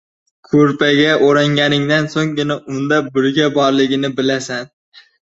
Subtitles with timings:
[0.53, 4.71] •Ko‘rpaga o‘ranganingdan so‘nggina unda burga borligini bilasan.